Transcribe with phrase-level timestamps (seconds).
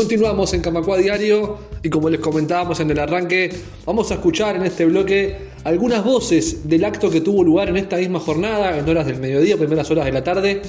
[0.00, 3.50] Continuamos en Camacua Diario y como les comentábamos en el arranque,
[3.84, 7.98] vamos a escuchar en este bloque algunas voces del acto que tuvo lugar en esta
[7.98, 10.62] misma jornada, en horas del mediodía, primeras horas de la tarde,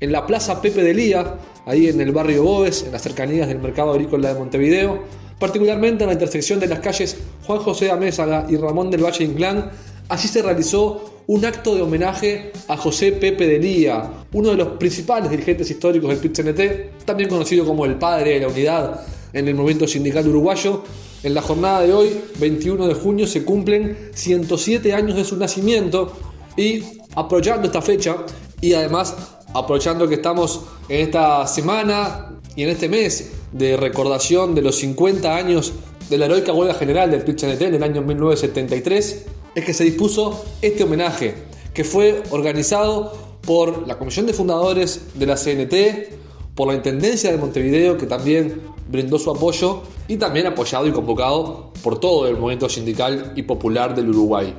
[0.00, 3.58] en la Plaza Pepe de Lía, ahí en el barrio Boves, en las cercanías del
[3.58, 5.02] Mercado Agrícola de Montevideo,
[5.38, 7.16] particularmente en la intersección de las calles
[7.46, 9.70] Juan José Amézaga y Ramón del Valle Inclán.
[10.10, 14.68] Allí se realizó un acto de homenaje a José Pepe de Lía, uno de los
[14.78, 19.00] principales dirigentes históricos del PIT-CNT, también conocido como el padre de la unidad
[19.32, 20.82] en el movimiento sindical uruguayo.
[21.22, 26.12] En la jornada de hoy, 21 de junio, se cumplen 107 años de su nacimiento
[26.56, 26.82] y
[27.14, 28.16] aprovechando esta fecha
[28.60, 29.16] y además
[29.54, 35.34] aprovechando que estamos en esta semana y en este mes de recordación de los 50
[35.34, 35.72] años
[36.10, 39.24] de la heroica huelga general del PIT-CNT en el año 1973,
[39.54, 41.34] es que se dispuso este homenaje,
[41.72, 47.38] que fue organizado por la Comisión de Fundadores de la CNT, por la Intendencia de
[47.38, 52.68] Montevideo, que también brindó su apoyo, y también apoyado y convocado por todo el movimiento
[52.68, 54.54] sindical y popular del Uruguay.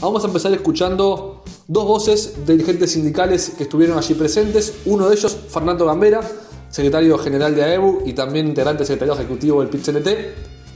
[0.00, 5.14] Vamos a empezar escuchando dos voces de dirigentes sindicales que estuvieron allí presentes, uno de
[5.14, 6.20] ellos Fernando Gambera,
[6.70, 10.08] secretario general de AEBU y también integrante secretario ejecutivo del PIT-CNT,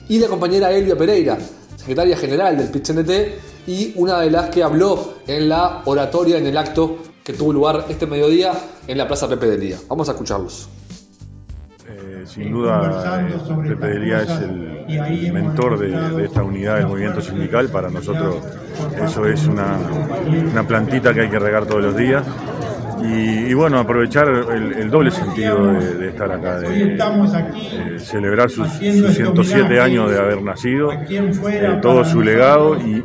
[0.09, 1.38] y la compañera Elvia Pereira,
[1.84, 3.10] secretaria general del PIT-CNT
[3.66, 7.84] y una de las que habló en la oratoria, en el acto que tuvo lugar
[7.91, 8.52] este mediodía
[8.86, 9.76] en la Plaza Pepe Delía.
[9.86, 10.70] Vamos a escucharlos.
[11.86, 17.68] Eh, sin duda, eh, Pepe Delía es el, mentor de, esta unidad del movimiento sindical.
[17.68, 18.36] Para nosotros
[19.02, 19.78] eso es una,
[20.52, 22.24] una plantita que hay que regar todos los días.
[23.06, 30.19] Y, bueno, aprovechar el, doble sentido de, estar acá, de, celebrar sus, 107 años de
[30.19, 33.02] haber nacido, eh, todo su legado y,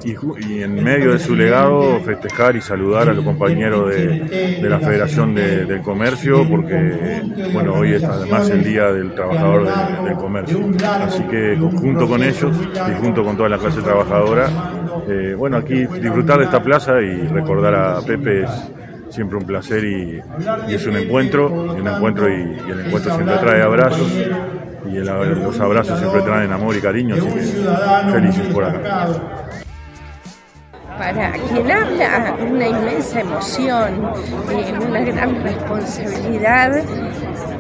[0.62, 5.82] en medio de su legado festejar y saludar a los compañeros de, la Federación del
[5.82, 9.68] Comercio, porque bueno, hoy es además el Día del Trabajador
[10.06, 10.60] del, Comercio.
[11.02, 14.48] Así que junto con ellos y junto con toda la clase trabajadora,
[15.08, 18.50] eh, bueno, aquí disfrutar de esta plaza y recordar a Pepe es
[19.10, 20.22] siempre un placer y,
[20.70, 26.22] es un encuentro, un encuentro y, el encuentro siempre trae abrazos y los abrazos siempre
[26.22, 29.49] traen amor y cariño, así que felices por acá.
[31.00, 34.12] Para quien habla, una inmensa emoción,
[34.52, 36.84] eh, una gran responsabilidad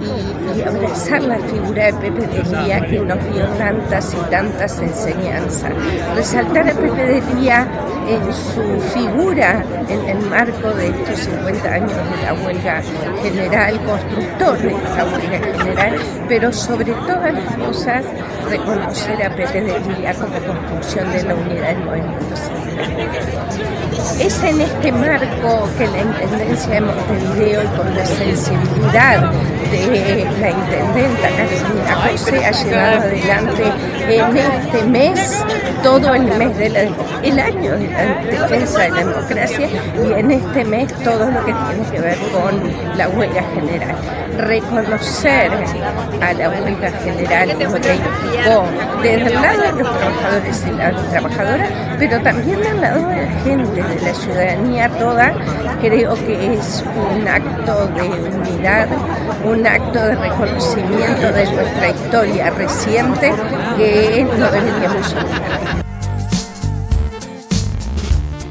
[0.01, 5.72] y, abrazar la figura de Pepe de Lía que nos dio tantas y tantas enseñanzas.
[6.17, 7.66] Resaltar a Pepe de Lía
[8.09, 12.81] en su figura en el marco de estos 50 años de la huelga
[13.23, 15.95] general, constructor de la huelga general,
[16.27, 18.03] pero sobre todas las cosas
[18.50, 22.35] reconocer a Pepe de Lía como construcción de la unidad del movimiento
[24.19, 29.31] Es en este marco que la Intendencia de Montevideo y con la sensibilidad
[29.72, 33.63] de la Intendenta Carolina José ha llevado adelante
[34.09, 35.43] en este mes,
[35.83, 36.75] todo el mes del
[37.23, 41.53] el año de la defensa de la democracia y en este mes todo lo que
[41.53, 43.95] tiene que ver con la huelga general.
[44.37, 45.51] Reconocer
[46.21, 47.75] a la huelga general como
[49.01, 53.31] desde el lado de los trabajadores y las trabajadoras, pero también del lado de la
[53.43, 55.33] gente, de la ciudadanía toda,
[55.81, 58.87] creo que es un acto de unidad,
[59.43, 63.33] un acto de reconocimiento de nuestra historia reciente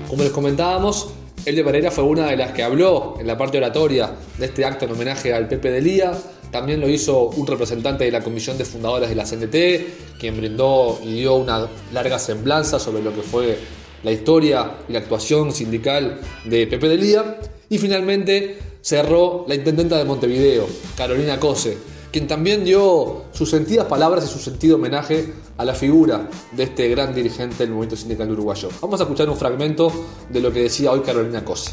[0.08, 1.08] Como les comentábamos,
[1.46, 4.84] Elia Pereira fue una de las que habló en la parte oratoria de este acto
[4.84, 6.12] en homenaje al Pepe de Lía.
[6.50, 10.98] También lo hizo un representante de la Comisión de Fundadores de la CNT, quien brindó
[11.02, 13.58] y dio una larga semblanza sobre lo que fue
[14.02, 17.38] la historia y la actuación sindical de Pepe de Lía.
[17.70, 20.66] Y finalmente cerró la intendenta de Montevideo,
[20.96, 21.78] Carolina Cose,
[22.12, 26.88] quien también dio sus sentidas palabras y su sentido homenaje a la figura de este
[26.88, 28.68] gran dirigente del movimiento sindical uruguayo.
[28.80, 29.92] Vamos a escuchar un fragmento
[30.30, 31.72] de lo que decía hoy Carolina Cose.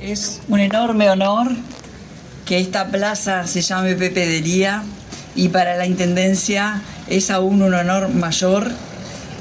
[0.00, 1.48] Es un enorme honor
[2.44, 4.82] que esta plaza se llame Pepe de Lía
[5.34, 8.70] y para la Intendencia es aún un honor mayor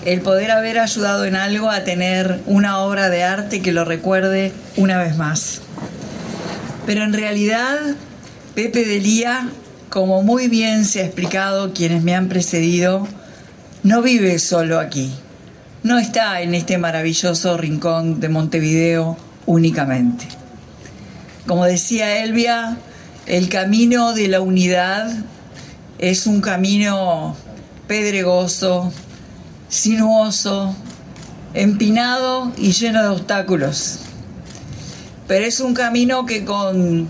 [0.06, 4.54] el poder haber ayudado en algo a tener una obra de arte que lo recuerde
[4.78, 5.62] una vez más.
[6.86, 7.78] Pero en realidad,
[8.56, 9.50] Pepe de Lía,
[9.98, 13.08] como muy bien se ha explicado quienes me han precedido,
[13.82, 15.12] no vive solo aquí.
[15.82, 19.18] No está en este maravilloso rincón de Montevideo
[19.48, 20.28] únicamente.
[21.48, 22.78] Como decía Elvia,
[23.26, 25.12] el camino de la unidad
[25.98, 27.36] es un camino
[27.88, 28.94] pedregoso,
[29.68, 30.76] sinuoso,
[31.56, 34.02] empinado y lleno de obstáculos.
[35.28, 37.08] Pero es un camino que con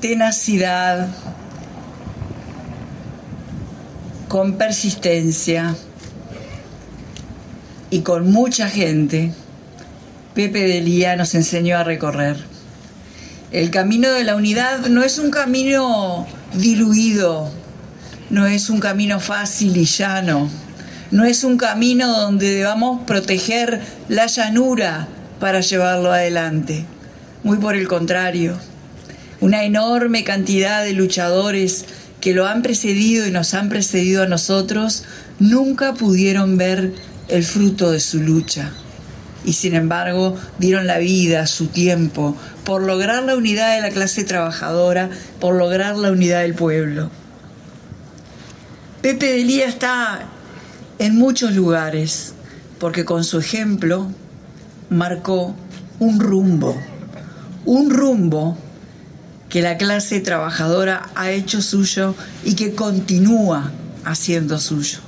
[0.00, 1.08] tenacidad,
[4.30, 5.74] con persistencia
[7.90, 9.32] y con mucha gente,
[10.36, 12.36] Pepe de Lía nos enseñó a recorrer.
[13.50, 17.50] El camino de la unidad no es un camino diluido,
[18.30, 20.48] no es un camino fácil y llano,
[21.10, 25.08] no es un camino donde debamos proteger la llanura
[25.40, 26.84] para llevarlo adelante.
[27.42, 28.56] Muy por el contrario,
[29.40, 31.84] una enorme cantidad de luchadores
[32.20, 35.04] que lo han precedido y nos han precedido a nosotros
[35.38, 36.92] nunca pudieron ver
[37.28, 38.72] el fruto de su lucha
[39.44, 44.24] y sin embargo dieron la vida, su tiempo, por lograr la unidad de la clase
[44.24, 47.10] trabajadora, por lograr la unidad del pueblo.
[49.02, 50.28] Pepe de Lía está
[50.98, 52.34] en muchos lugares,
[52.78, 54.10] porque con su ejemplo
[54.90, 55.54] marcó
[55.98, 56.76] un rumbo,
[57.64, 58.58] un rumbo
[59.50, 62.14] que la clase trabajadora ha hecho suyo
[62.44, 63.72] y que continúa
[64.04, 65.00] haciendo suyo.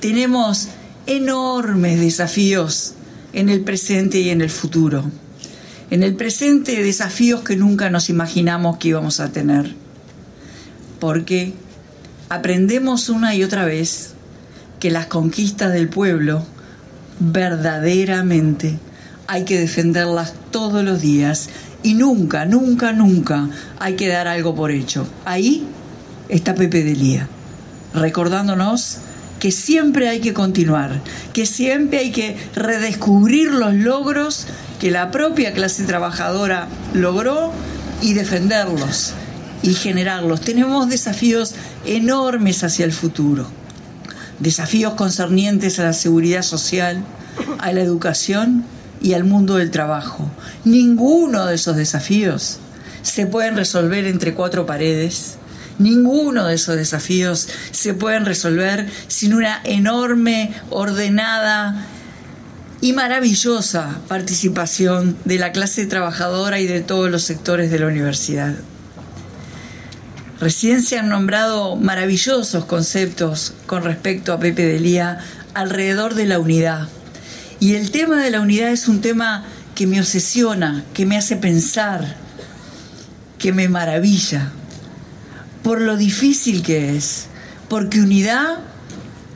[0.00, 0.68] Tenemos
[1.06, 2.92] enormes desafíos
[3.32, 5.10] en el presente y en el futuro.
[5.90, 9.74] En el presente desafíos que nunca nos imaginamos que íbamos a tener.
[11.00, 11.54] Porque
[12.28, 14.10] aprendemos una y otra vez
[14.78, 16.44] que las conquistas del pueblo
[17.18, 18.78] verdaderamente
[19.26, 21.48] hay que defenderlas todos los días
[21.82, 25.06] y nunca, nunca, nunca hay que dar algo por hecho.
[25.24, 25.66] Ahí
[26.28, 27.28] está Pepe Delía,
[27.94, 28.98] recordándonos
[29.38, 31.00] que siempre hay que continuar,
[31.32, 34.46] que siempre hay que redescubrir los logros
[34.80, 37.52] que la propia clase trabajadora logró
[38.02, 39.12] y defenderlos
[39.62, 40.40] y generarlos.
[40.40, 43.46] Tenemos desafíos enormes hacia el futuro,
[44.38, 47.04] desafíos concernientes a la seguridad social,
[47.58, 48.64] a la educación
[49.00, 50.30] y al mundo del trabajo.
[50.64, 52.58] Ninguno de esos desafíos
[53.02, 55.38] se pueden resolver entre cuatro paredes
[55.78, 61.86] Ninguno de esos desafíos se pueden resolver sin una enorme, ordenada
[62.80, 68.54] y maravillosa participación de la clase trabajadora y de todos los sectores de la universidad.
[70.40, 75.18] Recién se han nombrado maravillosos conceptos con respecto a Pepe Delía
[75.52, 76.88] alrededor de la unidad.
[77.60, 79.44] Y el tema de la unidad es un tema
[79.74, 82.16] que me obsesiona, que me hace pensar,
[83.38, 84.52] que me maravilla
[85.66, 87.26] por lo difícil que es,
[87.68, 88.58] porque unidad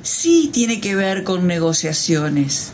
[0.04, 2.70] sí tiene que ver con negociaciones,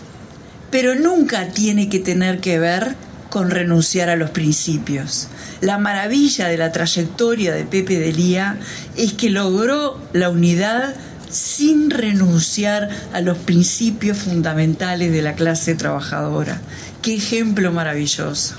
[0.70, 2.96] pero nunca tiene que tener que ver
[3.30, 5.28] con renunciar a los principios.
[5.62, 8.58] La maravilla de la trayectoria de Pepe de Lía
[8.94, 10.94] es que logró la unidad
[11.30, 16.60] sin renunciar a los principios fundamentales de la clase trabajadora.
[17.02, 18.54] Qué ejemplo maravilloso.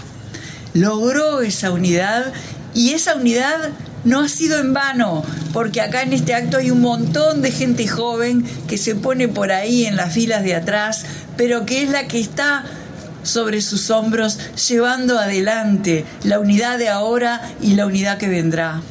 [0.73, 2.33] Logró esa unidad
[2.73, 3.71] y esa unidad
[4.03, 5.23] no ha sido en vano,
[5.53, 9.51] porque acá en este acto hay un montón de gente joven que se pone por
[9.51, 11.05] ahí en las filas de atrás,
[11.35, 12.63] pero que es la que está
[13.23, 14.37] sobre sus hombros
[14.69, 18.81] llevando adelante la unidad de ahora y la unidad que vendrá.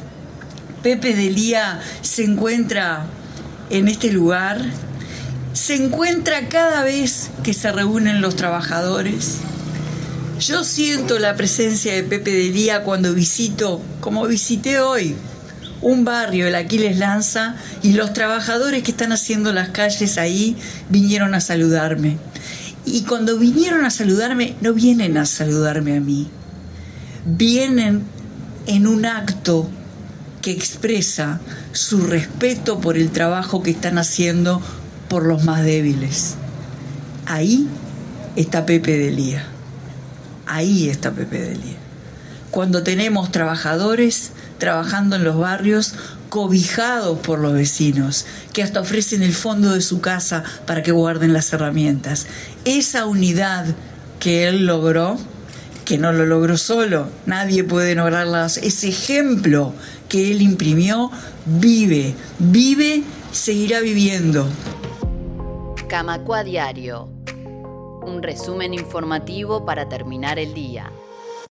[0.83, 3.07] Pepe Delía se encuentra
[3.69, 4.61] en este lugar,
[5.53, 9.39] se encuentra cada vez que se reúnen los trabajadores,
[10.39, 15.15] yo siento la presencia de Pepe de Lía cuando visito, como visité hoy,
[15.81, 20.55] un barrio, el Aquiles Lanza, y los trabajadores que están haciendo las calles ahí
[20.89, 22.17] vinieron a saludarme.
[22.85, 26.27] Y cuando vinieron a saludarme, no vienen a saludarme a mí,
[27.25, 28.03] vienen
[28.67, 29.67] en un acto
[30.41, 31.39] que expresa
[31.71, 34.61] su respeto por el trabajo que están haciendo
[35.09, 36.35] por los más débiles.
[37.25, 37.67] Ahí
[38.35, 39.47] está Pepe de Lía.
[40.45, 41.75] Ahí está Pepe Delia.
[42.51, 45.93] Cuando tenemos trabajadores trabajando en los barrios
[46.29, 51.33] cobijados por los vecinos, que hasta ofrecen el fondo de su casa para que guarden
[51.33, 52.27] las herramientas.
[52.65, 53.65] Esa unidad
[54.19, 55.17] que él logró,
[55.87, 59.73] que no lo logró solo, nadie puede lograrla, ese ejemplo
[60.09, 61.11] que él imprimió,
[61.45, 64.47] vive, vive, seguirá viviendo.
[65.87, 67.17] Camacua Diario
[68.07, 70.91] un resumen informativo para terminar el día.